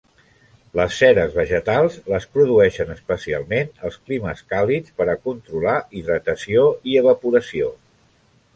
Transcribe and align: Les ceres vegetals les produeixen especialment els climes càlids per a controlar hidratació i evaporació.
Les 0.77 0.93
ceres 1.01 1.35
vegetals 1.39 1.97
les 2.13 2.25
produeixen 2.37 2.89
especialment 2.95 3.69
els 3.91 3.99
climes 4.09 4.43
càlids 4.55 4.97
per 5.03 5.09
a 5.13 5.17
controlar 5.29 5.77
hidratació 6.01 6.67
i 6.95 7.01
evaporació. 7.05 7.73